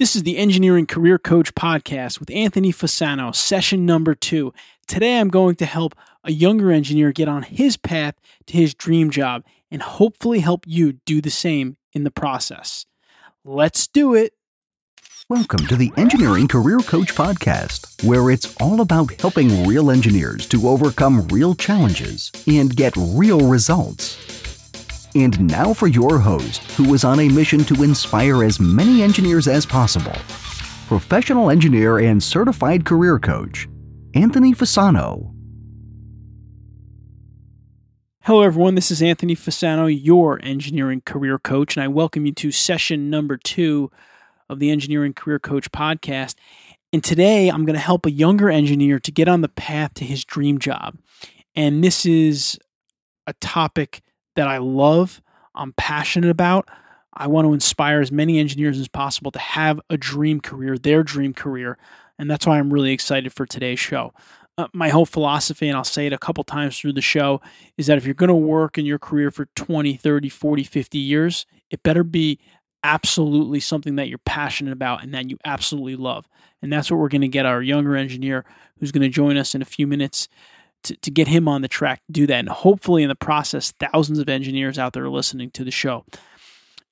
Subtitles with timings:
[0.00, 4.54] This is the Engineering Career Coach podcast with Anthony Fasano, session number two.
[4.88, 8.14] Today I'm going to help a younger engineer get on his path
[8.46, 12.86] to his dream job and hopefully help you do the same in the process.
[13.44, 14.32] Let's do it.
[15.28, 20.66] Welcome to the Engineering Career Coach podcast, where it's all about helping real engineers to
[20.66, 24.39] overcome real challenges and get real results.
[25.16, 29.48] And now for your host, who was on a mission to inspire as many engineers
[29.48, 30.14] as possible
[30.86, 33.68] professional engineer and certified career coach,
[34.14, 35.32] Anthony Fasano.
[38.22, 38.74] Hello, everyone.
[38.74, 43.36] This is Anthony Fasano, your engineering career coach, and I welcome you to session number
[43.36, 43.90] two
[44.48, 46.34] of the Engineering Career Coach podcast.
[46.92, 50.04] And today I'm going to help a younger engineer to get on the path to
[50.04, 50.98] his dream job.
[51.54, 52.58] And this is
[53.28, 54.02] a topic
[54.36, 55.22] that I love,
[55.54, 56.68] I'm passionate about.
[57.12, 61.02] I want to inspire as many engineers as possible to have a dream career, their
[61.02, 61.76] dream career.
[62.18, 64.12] And that's why I'm really excited for today's show.
[64.56, 67.40] Uh, my whole philosophy, and I'll say it a couple times through the show,
[67.76, 70.98] is that if you're going to work in your career for 20, 30, 40, 50
[70.98, 72.38] years, it better be
[72.82, 76.28] absolutely something that you're passionate about and that you absolutely love.
[76.62, 78.44] And that's what we're going to get our younger engineer
[78.78, 80.28] who's going to join us in a few minutes
[80.84, 82.38] to, to get him on the track do that.
[82.38, 86.04] And hopefully, in the process, thousands of engineers out there are listening to the show.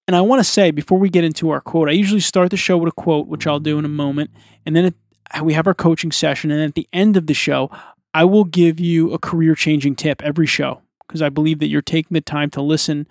[0.07, 2.57] And I want to say before we get into our quote, I usually start the
[2.57, 4.31] show with a quote, which I'll do in a moment.
[4.65, 4.95] And then it,
[5.43, 6.51] we have our coaching session.
[6.51, 7.71] And at the end of the show,
[8.15, 11.83] I will give you a career changing tip every show because I believe that you're
[11.83, 13.07] taking the time to listen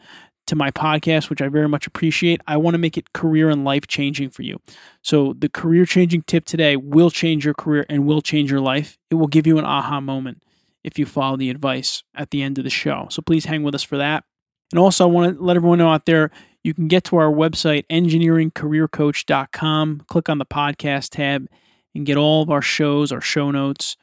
[0.48, 2.42] to my podcast, which I very much appreciate.
[2.48, 4.60] I want to make it career and life changing for you.
[5.02, 8.98] So, the career changing tip today will change your career and will change your life.
[9.12, 10.42] It will give you an aha moment
[10.84, 13.08] if you follow the advice at the end of the show.
[13.10, 14.24] So please hang with us for that.
[14.72, 16.32] And also, I want to let everyone know out there
[16.68, 21.48] you can get to our website, engineeringcareercoach.com, click on the podcast tab,
[21.96, 23.96] and get all of our shows, our show notes.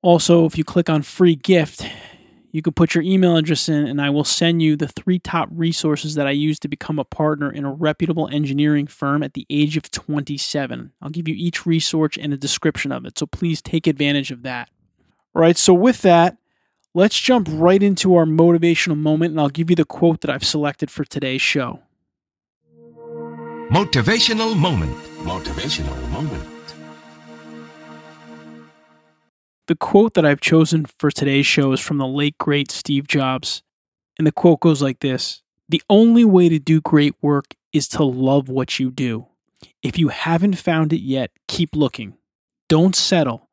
[0.00, 1.86] Also, if you click on free gift,
[2.52, 5.50] you can put your email address in, and I will send you the three top
[5.52, 9.44] resources that I use to become a partner in a reputable engineering firm at the
[9.50, 10.92] age of 27.
[11.02, 14.42] I'll give you each resource and a description of it, so please take advantage of
[14.42, 14.70] that.
[15.34, 16.36] All right, so with that,
[16.94, 20.44] let's jump right into our motivational moment, and I'll give you the quote that I've
[20.44, 21.80] selected for today's show.
[23.70, 24.94] Motivational moment.
[25.24, 26.44] Motivational moment.
[29.68, 33.62] The quote that I've chosen for today's show is from the late, great Steve Jobs.
[34.18, 38.04] And the quote goes like this The only way to do great work is to
[38.04, 39.28] love what you do.
[39.82, 42.18] If you haven't found it yet, keep looking.
[42.68, 43.48] Don't settle.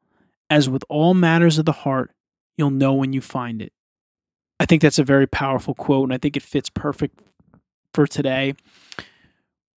[0.49, 2.11] As with all matters of the heart,
[2.57, 3.71] you'll know when you find it.
[4.59, 7.21] I think that's a very powerful quote, and I think it fits perfect
[7.93, 8.55] for today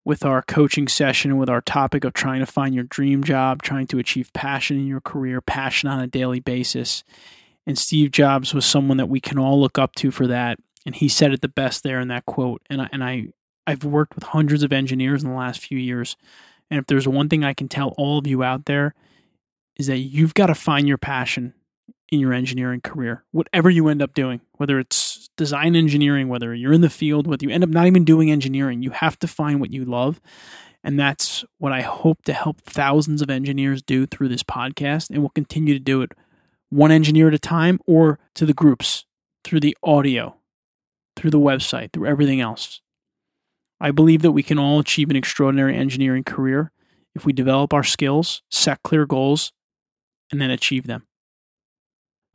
[0.04, 3.62] with our coaching session, and with our topic of trying to find your dream job,
[3.62, 7.04] trying to achieve passion in your career, passion on a daily basis.
[7.66, 10.58] And Steve Jobs was someone that we can all look up to for that.
[10.84, 12.62] And he said it the best there in that quote.
[12.68, 13.28] And I, and I,
[13.68, 16.16] I've worked with hundreds of engineers in the last few years.
[16.68, 18.94] And if there's one thing I can tell all of you out there,
[19.76, 21.54] is that you've got to find your passion
[22.10, 26.74] in your engineering career, whatever you end up doing, whether it's design engineering, whether you're
[26.74, 29.60] in the field, whether you end up not even doing engineering, you have to find
[29.60, 30.20] what you love.
[30.84, 35.08] And that's what I hope to help thousands of engineers do through this podcast.
[35.08, 36.12] And we'll continue to do it
[36.68, 39.06] one engineer at a time or to the groups
[39.42, 40.36] through the audio,
[41.16, 42.82] through the website, through everything else.
[43.80, 46.72] I believe that we can all achieve an extraordinary engineering career
[47.14, 49.52] if we develop our skills, set clear goals,
[50.32, 51.06] and then achieve them.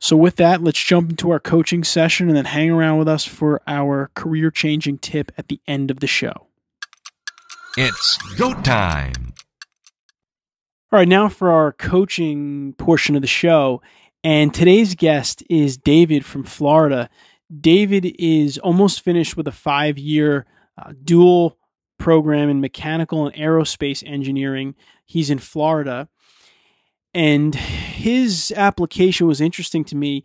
[0.00, 3.24] So, with that, let's jump into our coaching session and then hang around with us
[3.24, 6.46] for our career changing tip at the end of the show.
[7.76, 9.34] It's go time.
[10.90, 13.82] All right, now for our coaching portion of the show.
[14.24, 17.10] And today's guest is David from Florida.
[17.60, 21.58] David is almost finished with a five year uh, dual
[21.98, 24.74] program in mechanical and aerospace engineering.
[25.04, 26.08] He's in Florida
[27.18, 30.24] and his application was interesting to me.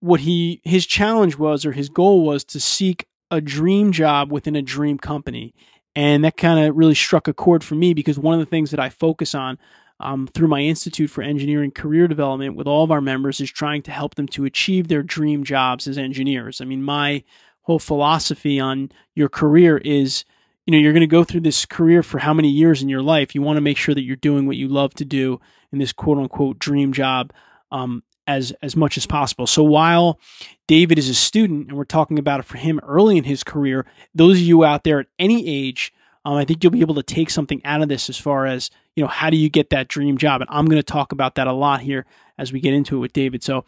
[0.00, 4.56] What he his challenge was or his goal was to seek a dream job within
[4.56, 5.54] a dream company.
[5.94, 8.70] And that kind of really struck a chord for me because one of the things
[8.70, 9.58] that i focus on
[10.00, 13.82] um, through my institute for engineering career development with all of our members is trying
[13.82, 16.62] to help them to achieve their dream jobs as engineers.
[16.62, 17.24] I mean my
[17.62, 20.24] whole philosophy on your career is
[20.64, 23.02] you know you're going to go through this career for how many years in your
[23.02, 23.34] life?
[23.34, 25.40] You want to make sure that you're doing what you love to do
[25.72, 27.32] in this quote unquote dream job
[27.70, 30.18] um, as as much as possible so while
[30.66, 33.86] david is a student and we're talking about it for him early in his career
[34.14, 35.92] those of you out there at any age
[36.24, 38.70] Um, I think you'll be able to take something out of this as far as
[38.96, 41.36] you know how do you get that dream job, and I'm going to talk about
[41.36, 42.04] that a lot here
[42.36, 43.44] as we get into it with David.
[43.44, 43.64] So,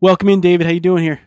[0.00, 0.66] welcome in, David.
[0.66, 1.20] How you doing here?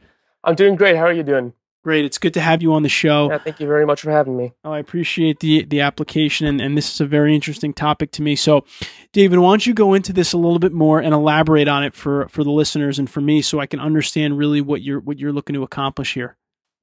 [0.44, 0.96] I'm doing great.
[0.96, 1.54] How are you doing?
[1.82, 2.04] Great.
[2.04, 3.30] It's good to have you on the show.
[3.32, 4.52] Yeah, thank you very much for having me.
[4.66, 8.22] Oh, I appreciate the the application, and, and this is a very interesting topic to
[8.22, 8.36] me.
[8.36, 8.66] So,
[9.14, 11.96] David, why don't you go into this a little bit more and elaborate on it
[11.96, 15.20] for for the listeners and for me, so I can understand really what you're what
[15.20, 16.36] you're looking to accomplish here.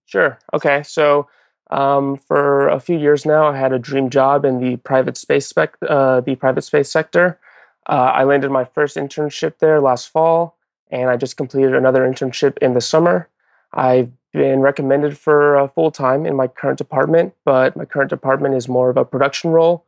[0.07, 0.39] Sure.
[0.55, 0.83] Okay.
[0.83, 1.29] So,
[1.71, 5.47] um, for a few years now, I had a dream job in the private space
[5.47, 7.39] spec, uh, the private space sector.
[7.87, 10.57] Uh, I landed my first internship there last fall,
[10.91, 13.29] and I just completed another internship in the summer.
[13.75, 18.55] I've been recommended for uh, full time in my current department, but my current department
[18.55, 19.85] is more of a production role.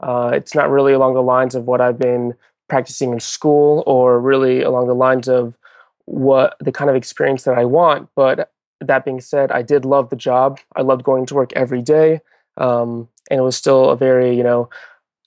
[0.00, 2.34] Uh, it's not really along the lines of what I've been
[2.68, 5.54] practicing in school or really along the lines of
[6.06, 8.08] what the kind of experience that I want.
[8.16, 8.50] But
[8.80, 10.58] that being said, I did love the job.
[10.74, 12.20] I loved going to work every day,
[12.56, 14.68] um, and it was still a very you know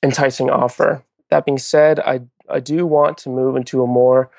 [0.03, 1.01] enticing offer.
[1.29, 4.29] That being said, I I do want to move into a more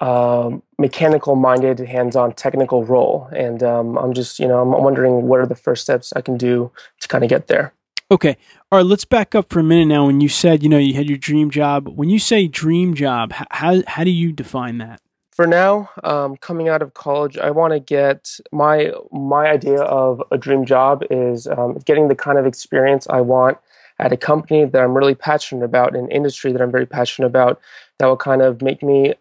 [0.00, 3.28] um, mechanical minded, hands on technical role.
[3.32, 6.36] And um, I'm just, you know, I'm wondering what are the first steps I can
[6.36, 7.72] do to kind of get there.
[8.10, 8.36] Okay.
[8.72, 8.86] All right.
[8.86, 10.06] Let's back up for a minute now.
[10.06, 13.32] When you said, you know, you had your dream job, when you say dream job,
[13.50, 15.00] how, how do you define that?
[15.32, 20.20] For now, um, coming out of college, I want to get my my idea of
[20.32, 23.56] a dream job is um, getting the kind of experience I want
[24.00, 27.60] at a company that I'm really passionate about, an industry that I'm very passionate about,
[27.98, 29.14] that will kind of make me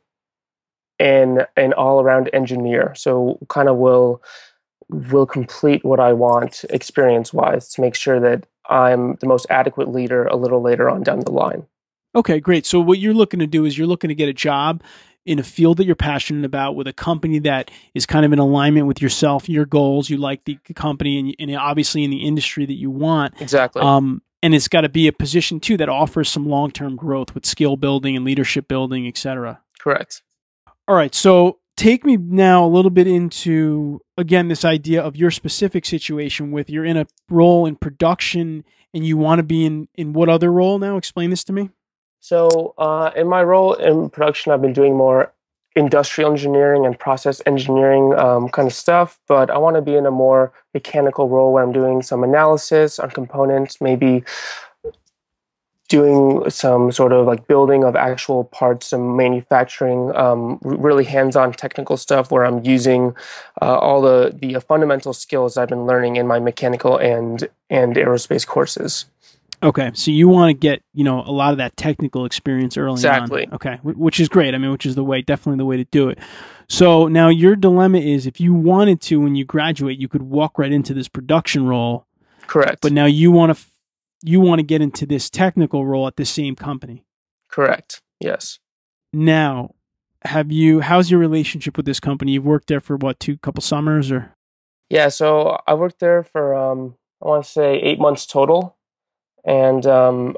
[1.00, 2.94] an an all around engineer.
[2.96, 4.22] So kind of will
[4.90, 9.90] will complete what I want experience wise to make sure that I'm the most adequate
[9.90, 11.66] leader a little later on down the line.
[12.16, 12.66] Okay, great.
[12.66, 14.82] So what you're looking to do is you're looking to get a job
[15.26, 18.40] in a field that you're passionate about with a company that is kind of in
[18.40, 22.66] alignment with yourself, your goals, you like the company and, and obviously in the industry
[22.66, 23.34] that you want.
[23.42, 23.82] Exactly.
[23.82, 27.46] Um, and it's got to be a position too that offers some long-term growth with
[27.46, 29.60] skill building and leadership building, et cetera.
[29.80, 30.22] Correct.
[30.88, 31.14] All right.
[31.14, 36.52] So take me now a little bit into again this idea of your specific situation
[36.52, 38.64] with you're in a role in production
[38.94, 40.98] and you want to be in in what other role now?
[40.98, 41.70] Explain this to me.
[42.20, 45.34] So uh, in my role in production, I've been doing more
[45.76, 50.08] industrial engineering and process engineering um, kind of stuff, but I want to be in
[50.08, 54.24] a more mechanical role where I'm doing some analysis on components, maybe
[55.88, 61.98] doing some sort of like building of actual parts and manufacturing, um, really hands-on technical
[61.98, 63.16] stuff where I'm using
[63.62, 68.46] uh, all the the fundamental skills I've been learning in my mechanical and and aerospace
[68.46, 69.06] courses.
[69.64, 72.94] Okay, so you want to get you know a lot of that technical experience early
[72.94, 73.48] exactly.
[73.48, 73.54] on.
[73.54, 74.54] Okay, which is great.
[74.54, 76.20] I mean, which is the way, definitely the way to do it.
[76.70, 80.60] So now your dilemma is if you wanted to, when you graduate, you could walk
[80.60, 82.06] right into this production role.
[82.46, 82.82] Correct.
[82.82, 83.66] But now you want to
[84.24, 87.04] you want to get into this technical role at the same company.
[87.50, 88.02] Correct.
[88.20, 88.60] Yes.
[89.14, 89.76] Now,
[90.24, 92.34] have you how's your relationship with this company?
[92.34, 94.34] You've worked there for what, two couple summers or
[94.90, 98.76] Yeah, so I worked there for um I want to say 8 months total.
[99.46, 100.38] And um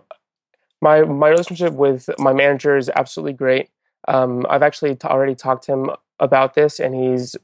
[0.81, 3.69] my my relationship with my manager is absolutely great.
[4.07, 5.89] Um I've actually t- already talked to him
[6.19, 7.35] about this and he's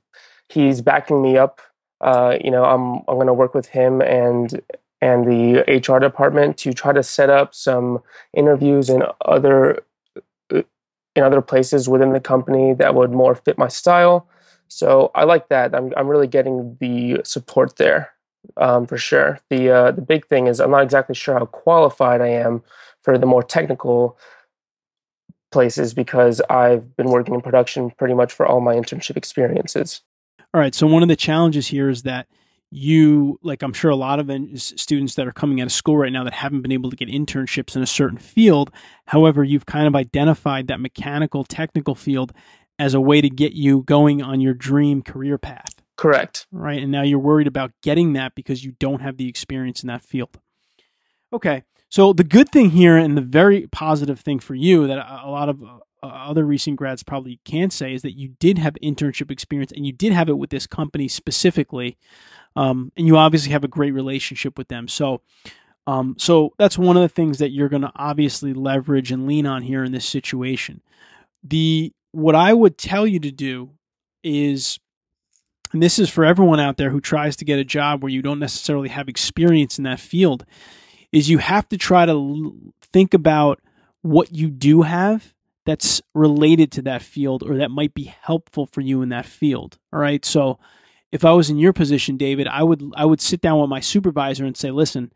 [0.50, 1.62] he's backing me up.
[2.02, 4.62] Uh, you know, I'm I'm going to work with him and
[5.02, 8.00] and the HR department to try to set up some
[8.34, 9.84] interviews in other
[10.50, 14.28] in other places within the company that would more fit my style.
[14.68, 15.74] So I like that.
[15.74, 18.12] I'm I'm really getting the support there
[18.58, 19.40] um, for sure.
[19.50, 22.64] The uh, the big thing is I'm not exactly sure how qualified I am
[23.02, 24.18] for the more technical
[25.52, 30.02] places because I've been working in production pretty much for all my internship experiences.
[30.54, 30.76] All right.
[30.76, 32.28] So one of the challenges here is that
[32.76, 36.12] you like i'm sure a lot of students that are coming out of school right
[36.12, 38.70] now that haven't been able to get internships in a certain field
[39.08, 42.34] however you've kind of identified that mechanical technical field
[42.78, 45.76] as a way to get you going on your dream career path.
[45.98, 46.46] Correct.
[46.52, 46.82] Right?
[46.82, 50.04] And now you're worried about getting that because you don't have the experience in that
[50.04, 50.38] field.
[51.32, 51.64] Okay.
[51.90, 55.48] So the good thing here and the very positive thing for you that a lot
[55.48, 59.72] of uh, other recent grads probably can't say is that you did have internship experience
[59.72, 61.98] and you did have it with this company specifically
[62.56, 64.88] um, and you obviously have a great relationship with them.
[64.88, 65.22] So,
[65.88, 69.46] um, so that's one of the things that you're going to obviously leverage and lean
[69.46, 70.82] on here in this situation.
[71.44, 73.72] The what I would tell you to do
[74.24, 74.80] is,
[75.74, 78.22] and this is for everyone out there who tries to get a job where you
[78.22, 80.46] don't necessarily have experience in that field,
[81.12, 82.56] is you have to try to l-
[82.94, 83.60] think about
[84.02, 85.34] what you do have
[85.66, 89.78] that's related to that field or that might be helpful for you in that field.
[89.92, 90.58] All right, so
[91.16, 93.80] if I was in your position, David, I would I would sit down with my
[93.80, 95.14] supervisor and say, "Listen,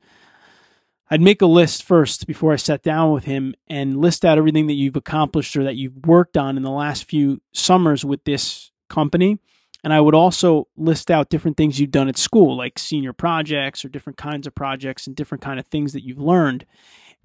[1.12, 4.68] I'd make a list first before I sat down with him and list out everything
[4.68, 8.72] that you've accomplished or that you've worked on in the last few summers with this
[8.90, 9.40] company.
[9.84, 13.84] And I would also list out different things you've done at school, like senior projects
[13.84, 16.66] or different kinds of projects and different kind of things that you've learned.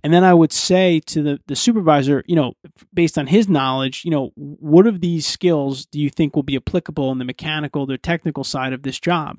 [0.05, 2.53] And then I would say to the, the supervisor, you know,
[2.93, 6.57] based on his knowledge, you know, what of these skills do you think will be
[6.57, 9.39] applicable in the mechanical, the technical side of this job?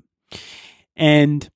[0.96, 1.48] And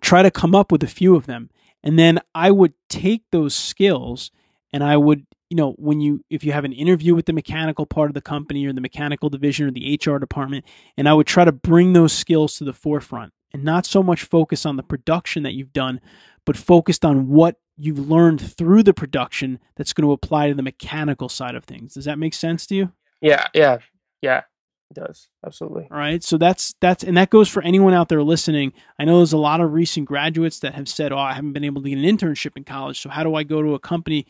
[0.00, 1.50] try to come up with a few of them.
[1.82, 4.30] And then I would take those skills
[4.72, 7.84] and I would you know when you if you have an interview with the mechanical
[7.84, 10.64] part of the company or the mechanical division or the HR department
[10.96, 14.24] and I would try to bring those skills to the forefront and not so much
[14.24, 16.00] focus on the production that you've done
[16.44, 20.62] but focused on what you've learned through the production that's going to apply to the
[20.62, 21.94] mechanical side of things.
[21.94, 22.92] Does that make sense to you?
[23.22, 23.78] Yeah, yeah.
[24.20, 24.42] Yeah.
[24.90, 25.28] It does.
[25.44, 25.88] Absolutely.
[25.90, 26.22] All right.
[26.22, 28.74] So that's that's and that goes for anyone out there listening.
[28.98, 31.64] I know there's a lot of recent graduates that have said, "Oh, I haven't been
[31.64, 33.00] able to get an internship in college.
[33.00, 34.26] So how do I go to a company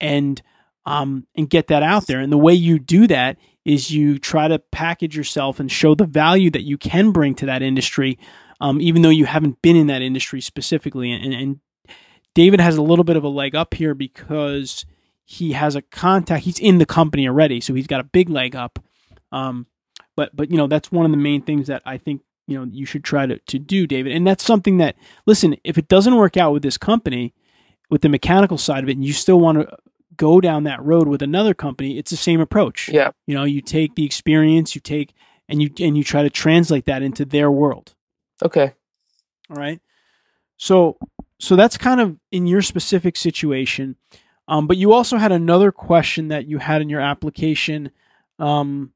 [0.00, 0.40] and
[0.86, 2.20] um, and get that out there.
[2.20, 6.04] And the way you do that is you try to package yourself and show the
[6.04, 8.18] value that you can bring to that industry,
[8.60, 11.12] um, even though you haven't been in that industry specifically.
[11.12, 11.60] And, and
[12.34, 14.86] David has a little bit of a leg up here because
[15.24, 16.44] he has a contact.
[16.44, 18.78] He's in the company already, so he's got a big leg up.
[19.32, 19.66] Um,
[20.16, 22.66] but but you know that's one of the main things that I think you know
[22.70, 24.12] you should try to to do, David.
[24.12, 24.96] And that's something that
[25.26, 27.34] listen, if it doesn't work out with this company,
[27.90, 29.76] with the mechanical side of it, and you still want to
[30.16, 32.88] go down that road with another company, it's the same approach.
[32.88, 33.10] Yeah.
[33.26, 35.14] You know, you take the experience, you take
[35.48, 37.93] and you and you try to translate that into their world.
[38.42, 38.72] Okay.
[39.50, 39.80] All right.
[40.56, 40.96] So
[41.38, 43.96] so that's kind of in your specific situation.
[44.46, 47.90] Um, but you also had another question that you had in your application
[48.38, 48.92] um,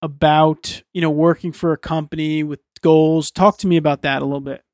[0.00, 3.30] about you know working for a company with goals.
[3.30, 4.64] Talk to me about that a little bit.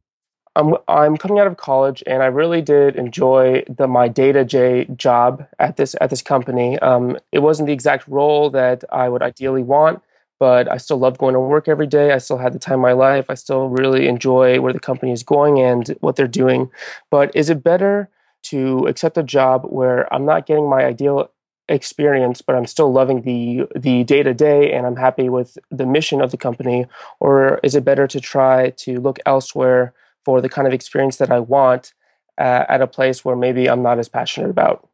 [0.57, 4.87] I'm I'm coming out of college, and I really did enjoy the my data J
[4.97, 6.79] job at this at this company.
[6.81, 10.03] Um, it wasn't the exact role that I would ideally want,
[10.39, 12.13] but I still love going to work every day.
[12.13, 13.27] I still had the time of my life.
[13.29, 16.71] I still really enjoy where the company is going and what they're doing.
[17.11, 18.09] But is it better
[18.45, 21.31] to accept a job where I'm not getting my ideal
[21.69, 25.87] experience, but I'm still loving the the day to day and I'm happy with the
[25.87, 26.87] mission of the company,
[27.21, 29.93] or is it better to try to look elsewhere?
[30.29, 31.95] for the kind of experience that I want
[32.37, 34.87] uh, at a place where maybe I'm not as passionate about?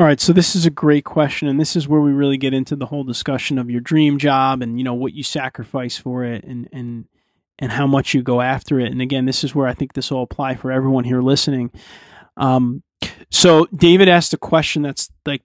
[0.00, 2.54] All right, so this is a great question, and this is where we really get
[2.54, 6.22] into the whole discussion of your dream job and you know what you sacrifice for
[6.22, 7.06] it, and and
[7.58, 8.92] and how much you go after it.
[8.92, 11.72] And again, this is where I think this will apply for everyone here listening.
[12.36, 12.84] Um,
[13.32, 15.42] so David asked a question that's like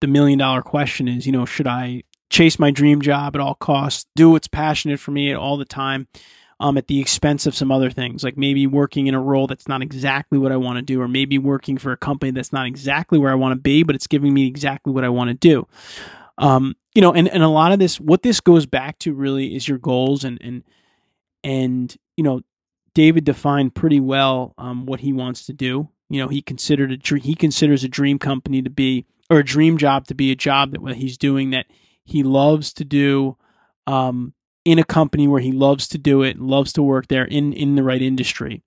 [0.00, 3.54] the million dollar question: is you know should I chase my dream job at all
[3.54, 6.08] costs, do what's passionate for me all the time?
[6.62, 9.66] Um, at the expense of some other things, like maybe working in a role that's
[9.66, 12.66] not exactly what I want to do, or maybe working for a company that's not
[12.66, 15.34] exactly where I want to be, but it's giving me exactly what I want to
[15.34, 15.66] do.
[16.38, 19.56] Um, you know, and, and a lot of this, what this goes back to really
[19.56, 20.62] is your goals and, and,
[21.42, 22.42] and, you know,
[22.94, 25.88] David defined pretty well um, what he wants to do.
[26.10, 29.44] You know, he considered a dream, he considers a dream company to be or a
[29.44, 31.66] dream job to be a job that he's doing that
[32.04, 33.36] he loves to do.
[33.88, 34.32] Um,
[34.64, 37.74] in a company where he loves to do it, loves to work there in in
[37.74, 38.62] the right industry.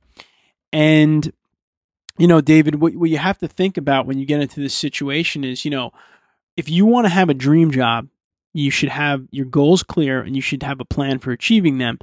[0.73, 1.31] And
[2.17, 4.73] you know, David, what, what you have to think about when you get into this
[4.73, 5.91] situation is, you know,
[6.55, 8.07] if you want to have a dream job,
[8.53, 11.99] you should have your goals clear and you should have a plan for achieving them.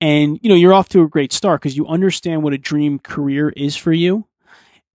[0.00, 2.98] And you know, you're off to a great start because you understand what a dream
[2.98, 4.26] career is for you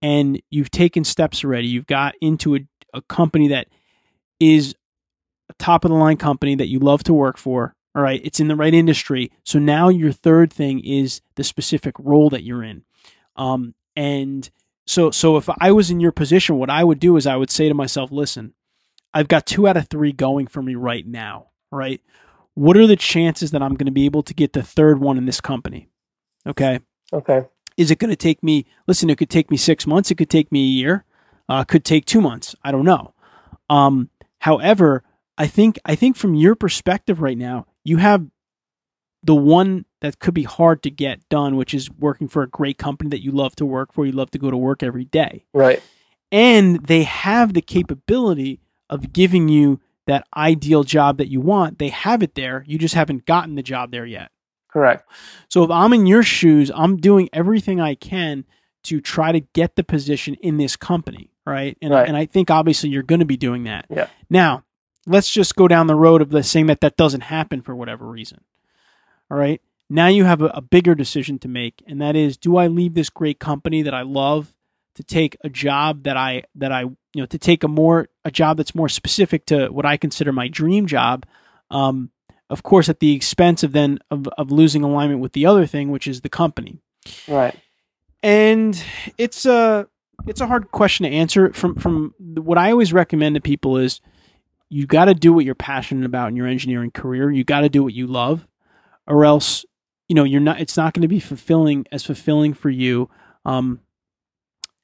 [0.02, 1.66] and you've taken steps already.
[1.66, 2.60] You've got into a,
[2.92, 3.68] a company that
[4.38, 4.74] is
[5.48, 8.40] a top of the line company that you love to work for all right, it's
[8.40, 9.32] in the right industry.
[9.44, 12.84] So now your third thing is the specific role that you're in.
[13.36, 14.48] Um, and
[14.86, 17.50] so, so if I was in your position, what I would do is I would
[17.50, 18.54] say to myself, listen,
[19.12, 22.00] I've got two out of three going for me right now, right?
[22.54, 25.18] What are the chances that I'm going to be able to get the third one
[25.18, 25.88] in this company?
[26.46, 26.80] Okay.
[27.12, 27.46] Okay.
[27.76, 30.10] Is it going to take me, listen, it could take me six months.
[30.10, 31.04] It could take me a year.
[31.48, 32.54] Uh, could take two months.
[32.62, 33.14] I don't know.
[33.70, 35.04] Um, however,
[35.36, 38.26] I think, I think from your perspective right now, you have
[39.22, 42.78] the one that could be hard to get done, which is working for a great
[42.78, 44.06] company that you love to work for.
[44.06, 45.44] You love to go to work every day.
[45.52, 45.82] Right.
[46.30, 51.78] And they have the capability of giving you that ideal job that you want.
[51.78, 52.64] They have it there.
[52.66, 54.30] You just haven't gotten the job there yet.
[54.70, 55.08] Correct.
[55.48, 58.44] So if I'm in your shoes, I'm doing everything I can
[58.84, 61.30] to try to get the position in this company.
[61.46, 61.76] Right.
[61.82, 62.06] And, right.
[62.06, 63.86] and I think obviously you're going to be doing that.
[63.88, 64.08] Yeah.
[64.30, 64.64] Now,
[65.08, 68.06] let's just go down the road of the saying that that doesn't happen for whatever
[68.06, 68.42] reason.
[69.30, 69.60] All right.
[69.90, 72.94] Now you have a, a, bigger decision to make, and that is do I leave
[72.94, 74.52] this great company that I love
[74.96, 78.30] to take a job that I that I you know to take a more a
[78.30, 81.24] job that's more specific to what I consider my dream job.
[81.70, 82.10] Um,
[82.50, 85.90] of course, at the expense of then of, of losing alignment with the other thing,
[85.90, 86.80] which is the company.
[87.26, 87.56] Right.
[88.22, 88.82] And
[89.16, 89.88] it's a
[90.26, 91.52] it's a hard question to answer.
[91.54, 94.02] From from what I always recommend to people is
[94.70, 97.30] you got to do what you're passionate about in your engineering career.
[97.30, 98.46] You got to do what you love,
[99.06, 99.64] or else
[100.08, 100.60] you know you're not.
[100.60, 103.08] It's not going to be fulfilling as fulfilling for you
[103.44, 103.80] um,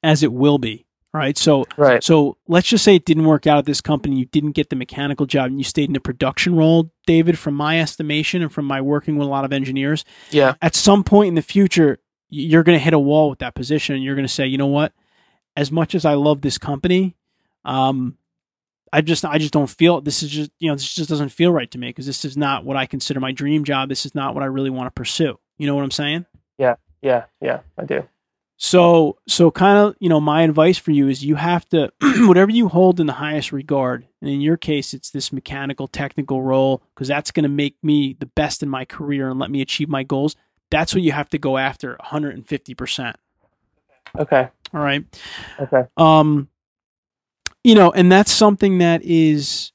[0.03, 0.85] as it will be.
[1.13, 1.37] Right.
[1.37, 2.03] So Right.
[2.03, 4.17] so let's just say it didn't work out at this company.
[4.17, 7.39] You didn't get the mechanical job, and you stayed in a production role, David.
[7.39, 10.55] From my estimation and from my working with a lot of engineers, Yeah.
[10.61, 11.99] at some point in the future,
[12.29, 14.57] you're going to hit a wall with that position, and you're going to say, you
[14.57, 14.91] know what?
[15.55, 17.15] As much as I love this company,
[17.63, 18.17] um,
[18.95, 21.51] I just I just don't feel this is just you know this just doesn't feel
[21.51, 23.89] right to me because this is not what I consider my dream job.
[23.89, 25.37] This is not what I really want to pursue.
[25.57, 26.25] You know what I'm saying?
[26.57, 26.75] Yeah.
[27.01, 27.25] Yeah.
[27.41, 27.59] Yeah.
[27.77, 28.07] I do.
[28.55, 31.91] So so kind of you know my advice for you is you have to
[32.25, 36.41] whatever you hold in the highest regard, and in your case it's this mechanical technical
[36.41, 39.59] role because that's going to make me the best in my career and let me
[39.59, 40.37] achieve my goals.
[40.71, 43.17] That's what you have to go after 150 percent.
[44.17, 44.47] Okay.
[44.73, 45.03] All right.
[45.59, 45.83] Okay.
[45.97, 46.47] Um,
[47.65, 49.71] you know, and that's something that is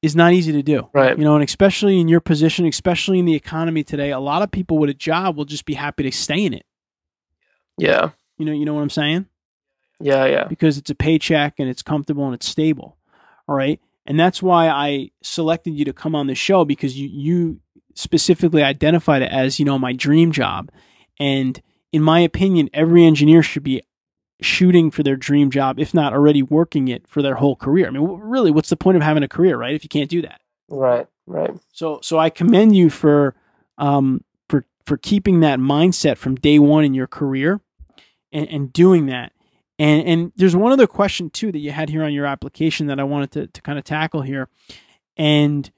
[0.00, 0.88] is not easy to do.
[0.92, 1.18] Right.
[1.18, 4.52] You know, and especially in your position, especially in the economy today, a lot of
[4.52, 6.64] people with a job will just be happy to stay in it.
[7.78, 8.10] Yeah.
[8.36, 9.26] You know, you know what I'm saying?
[10.00, 10.26] Yeah.
[10.26, 10.44] Yeah.
[10.44, 12.96] because it's a paycheck and it's comfortable and it's stable.
[13.48, 13.80] All right.
[14.06, 17.60] And that's why I selected you to come on the show because you, you
[17.96, 20.70] specifically identified it as, you know, my dream job.
[21.18, 23.82] And in my opinion, every engineer should be
[24.40, 27.86] shooting for their dream job, if not already working it for their whole career.
[27.86, 29.74] I mean, really, what's the point of having a career, right?
[29.74, 30.40] If you can't do that.
[30.68, 31.06] Right.
[31.26, 31.50] Right.
[31.72, 33.34] So, so I commend you for,
[33.76, 37.60] um, for, for keeping that mindset from day one in your career
[38.32, 39.32] and, and doing that.
[39.78, 42.98] And, and there's one other question too that you had here on your application that
[42.98, 44.48] I wanted to, to kind of tackle here.
[45.16, 45.70] And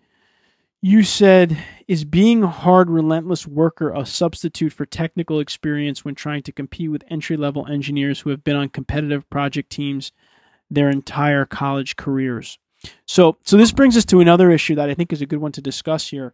[0.82, 6.42] you said, is being a hard, relentless worker a substitute for technical experience when trying
[6.44, 10.12] to compete with entry level engineers who have been on competitive project teams
[10.70, 12.58] their entire college careers?
[13.06, 15.52] So, so this brings us to another issue that I think is a good one
[15.52, 16.32] to discuss here.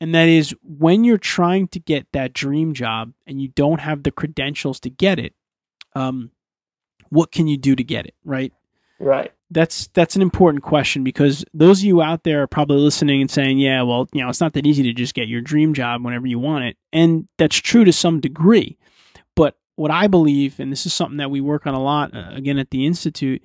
[0.00, 4.02] And that is when you're trying to get that dream job and you don't have
[4.02, 5.34] the credentials to get it,
[5.94, 6.30] um,
[7.10, 8.52] what can you do to get it, right?
[8.98, 9.32] Right.
[9.50, 13.30] That's that's an important question because those of you out there are probably listening and
[13.30, 16.04] saying, "Yeah, well, you know, it's not that easy to just get your dream job
[16.04, 18.76] whenever you want it." And that's true to some degree.
[19.34, 22.30] But what I believe, and this is something that we work on a lot uh,
[22.32, 23.42] again at the institute,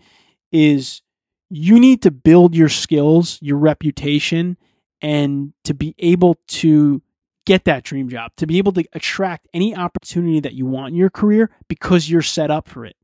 [0.52, 1.02] is
[1.50, 4.58] you need to build your skills, your reputation,
[5.02, 7.02] and to be able to
[7.46, 10.96] get that dream job, to be able to attract any opportunity that you want in
[10.96, 12.96] your career because you're set up for it.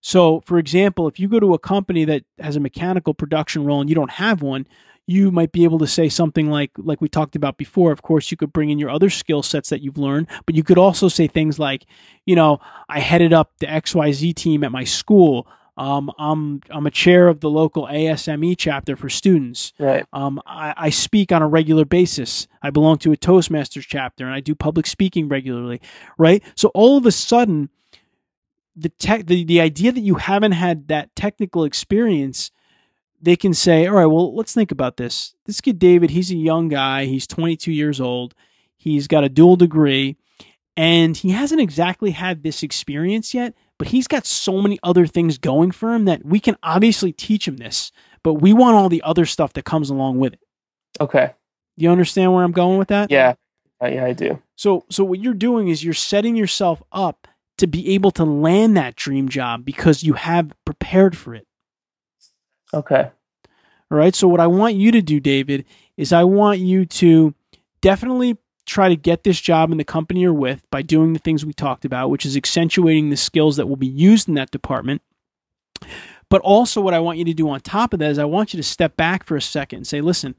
[0.00, 3.80] So, for example, if you go to a company that has a mechanical production role
[3.80, 4.66] and you don't have one,
[5.06, 7.90] you might be able to say something like like we talked about before.
[7.90, 10.62] Of course, you could bring in your other skill sets that you've learned, but you
[10.62, 11.86] could also say things like,
[12.26, 15.48] you know, I headed up the XYZ team at my school.
[15.76, 19.72] Um, I'm I'm a chair of the local ASME chapter for students.
[19.78, 20.06] Right.
[20.12, 22.46] Um, I, I speak on a regular basis.
[22.62, 25.80] I belong to a Toastmasters chapter, and I do public speaking regularly.
[26.18, 26.42] Right.
[26.54, 27.70] So all of a sudden,
[28.80, 32.50] the tech, the, the idea that you haven't had that technical experience,
[33.20, 35.34] they can say, all right, well, let's think about this.
[35.44, 37.04] This kid David, he's a young guy.
[37.04, 38.34] He's 22 years old.
[38.76, 40.16] He's got a dual degree,
[40.76, 43.54] and he hasn't exactly had this experience yet.
[43.78, 47.46] But he's got so many other things going for him that we can obviously teach
[47.46, 47.92] him this.
[48.22, 50.40] But we want all the other stuff that comes along with it.
[51.00, 51.32] Okay.
[51.78, 53.10] Do you understand where I'm going with that?
[53.10, 53.34] Yeah.
[53.82, 54.40] Uh, yeah, I do.
[54.56, 57.26] So so what you're doing is you're setting yourself up
[57.58, 61.46] to be able to land that dream job because you have prepared for it.
[62.72, 63.10] Okay.
[63.90, 64.14] All right?
[64.14, 65.64] So what I want you to do, David,
[65.96, 67.34] is I want you to
[67.80, 71.44] definitely try to get this job in the company you're with by doing the things
[71.44, 75.02] we talked about, which is accentuating the skills that will be used in that department.
[76.28, 78.54] But also what I want you to do on top of that is I want
[78.54, 80.36] you to step back for a second and say, listen,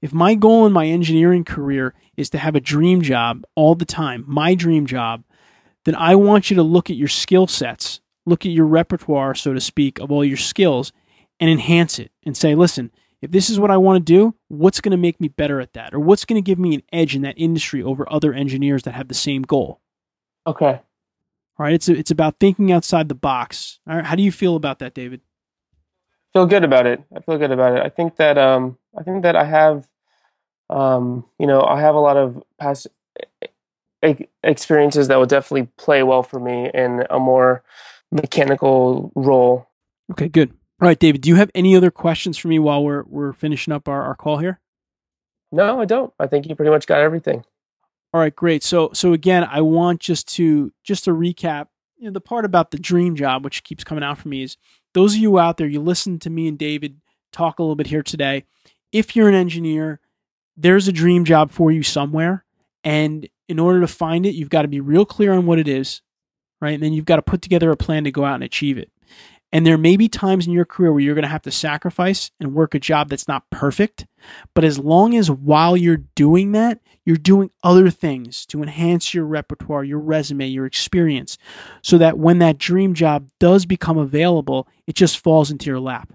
[0.00, 3.84] if my goal in my engineering career is to have a dream job all the
[3.84, 5.24] time, my dream job,
[5.86, 9.54] then I want you to look at your skill sets, look at your repertoire, so
[9.54, 10.92] to speak, of all your skills
[11.38, 12.90] and enhance it and say, listen,
[13.22, 15.72] if this is what I want to do, what's going to make me better at
[15.74, 15.94] that?
[15.94, 18.92] Or what's going to give me an edge in that industry over other engineers that
[18.92, 19.80] have the same goal?
[20.46, 20.80] Okay.
[21.58, 21.72] All right.
[21.72, 23.78] It's, it's about thinking outside the box.
[23.88, 24.04] All right.
[24.04, 25.20] How do you feel about that, David?
[26.32, 27.02] Feel good about it.
[27.14, 27.82] I feel good about it.
[27.82, 29.88] I think that um I think that I have
[30.68, 32.88] um you know, I have a lot of past
[34.42, 37.62] experiences that would definitely play well for me in a more
[38.10, 39.68] mechanical role.
[40.12, 40.50] Okay, good.
[40.80, 43.72] All right, David, do you have any other questions for me while we're we're finishing
[43.72, 44.60] up our, our call here?
[45.50, 46.12] No, I don't.
[46.18, 47.44] I think you pretty much got everything.
[48.12, 48.62] All right, great.
[48.62, 52.70] So so again, I want just to just to recap, you know, the part about
[52.70, 54.56] the dream job which keeps coming out for me is
[54.94, 57.00] those of you out there, you listen to me and David
[57.32, 58.44] talk a little bit here today.
[58.92, 60.00] If you're an engineer,
[60.56, 62.44] there's a dream job for you somewhere,
[62.84, 65.68] and in order to find it, you've got to be real clear on what it
[65.68, 66.02] is,
[66.60, 66.74] right?
[66.74, 68.90] And then you've got to put together a plan to go out and achieve it.
[69.52, 72.30] And there may be times in your career where you're going to have to sacrifice
[72.40, 74.06] and work a job that's not perfect.
[74.54, 79.24] But as long as while you're doing that, you're doing other things to enhance your
[79.24, 81.38] repertoire, your resume, your experience,
[81.80, 86.12] so that when that dream job does become available, it just falls into your lap.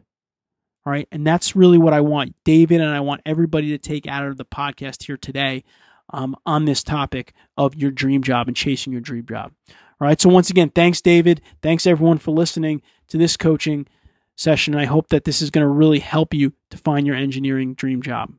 [0.85, 1.07] All right.
[1.11, 4.37] And that's really what I want David and I want everybody to take out of
[4.37, 5.63] the podcast here today
[6.11, 9.51] um, on this topic of your dream job and chasing your dream job.
[9.69, 10.19] All right.
[10.19, 11.41] So, once again, thanks, David.
[11.61, 13.87] Thanks, everyone, for listening to this coaching
[14.35, 14.75] session.
[14.75, 18.01] I hope that this is going to really help you to find your engineering dream
[18.01, 18.33] job.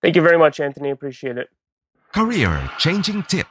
[0.00, 0.90] Thank you very much, Anthony.
[0.90, 1.48] Appreciate it.
[2.12, 3.46] Career changing tip.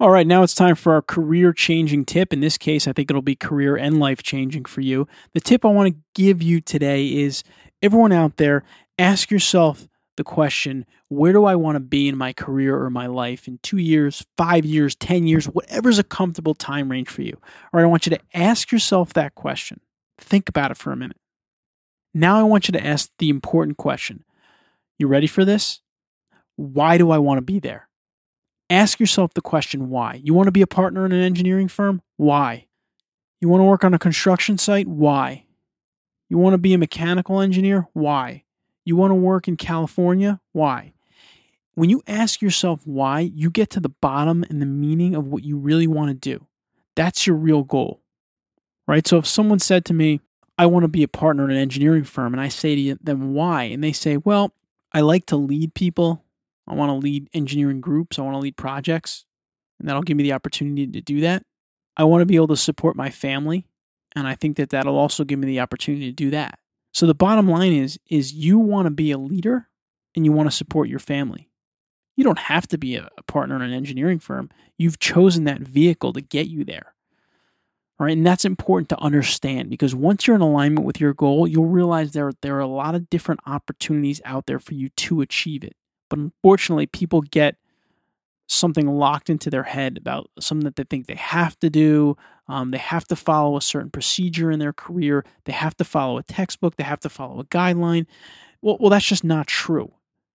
[0.00, 2.32] All right, now it's time for our career changing tip.
[2.32, 5.06] In this case, I think it'll be career and life changing for you.
[5.34, 7.44] The tip I want to give you today is
[7.80, 8.64] everyone out there,
[8.98, 13.06] ask yourself the question where do I want to be in my career or my
[13.06, 17.36] life in two years, five years, 10 years, whatever's a comfortable time range for you?
[17.36, 19.80] All right, I want you to ask yourself that question.
[20.18, 21.16] Think about it for a minute.
[22.14, 24.24] Now I want you to ask the important question.
[24.98, 25.80] You ready for this?
[26.56, 27.88] Why do I want to be there?
[28.70, 30.20] Ask yourself the question why.
[30.22, 32.02] You want to be a partner in an engineering firm?
[32.16, 32.66] Why?
[33.40, 34.86] You want to work on a construction site?
[34.86, 35.44] Why?
[36.30, 37.88] You want to be a mechanical engineer?
[37.92, 38.43] Why?
[38.84, 40.40] You want to work in California?
[40.52, 40.92] Why?
[41.74, 45.42] When you ask yourself why, you get to the bottom and the meaning of what
[45.42, 46.46] you really want to do.
[46.94, 48.00] That's your real goal.
[48.86, 49.06] Right?
[49.06, 50.20] So if someone said to me,
[50.56, 53.34] I want to be a partner in an engineering firm, and I say to them,
[53.34, 53.64] why?
[53.64, 54.52] And they say, well,
[54.92, 56.22] I like to lead people.
[56.68, 58.18] I want to lead engineering groups.
[58.18, 59.24] I want to lead projects.
[59.80, 61.42] And that'll give me the opportunity to do that.
[61.96, 63.66] I want to be able to support my family.
[64.14, 66.60] And I think that that'll also give me the opportunity to do that.
[66.94, 69.68] So the bottom line is is you want to be a leader
[70.14, 71.50] and you want to support your family.
[72.16, 74.48] You don't have to be a partner in an engineering firm.
[74.78, 76.94] You've chosen that vehicle to get you there.
[77.98, 81.66] Right, and that's important to understand because once you're in alignment with your goal, you'll
[81.66, 85.62] realize there there are a lot of different opportunities out there for you to achieve
[85.62, 85.76] it.
[86.10, 87.56] But unfortunately, people get
[88.48, 92.16] something locked into their head about something that they think they have to do.
[92.46, 95.24] Um, they have to follow a certain procedure in their career.
[95.44, 96.76] They have to follow a textbook.
[96.76, 98.06] They have to follow a guideline.
[98.60, 99.92] Well, well, that's just not true.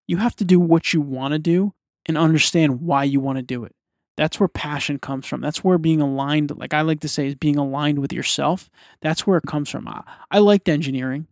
[0.08, 1.74] You have to do what you want to do
[2.06, 3.76] and understand why you want to do it.
[4.18, 5.40] That's where passion comes from.
[5.40, 8.70] That's where being aligned, like I like to say, is being aligned with yourself.
[9.02, 9.88] That's where it comes from.
[9.88, 11.28] I, I liked engineering,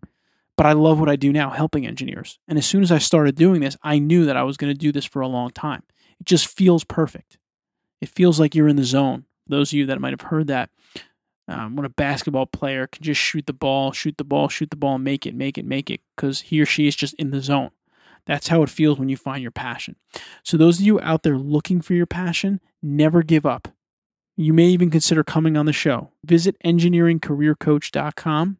[0.55, 2.39] but I love what I do now, helping engineers.
[2.47, 4.77] And as soon as I started doing this, I knew that I was going to
[4.77, 5.83] do this for a long time.
[6.19, 7.37] It just feels perfect.
[7.99, 9.25] It feels like you're in the zone.
[9.49, 10.69] Those of you that might have heard that,
[11.47, 14.75] um, when a basketball player can just shoot the ball, shoot the ball, shoot the
[14.75, 17.31] ball, and make it, make it, make it, because he or she is just in
[17.31, 17.71] the zone.
[18.25, 19.95] That's how it feels when you find your passion.
[20.43, 23.69] So, those of you out there looking for your passion, never give up.
[24.35, 26.11] You may even consider coming on the show.
[26.23, 28.57] Visit engineeringcareercoach.com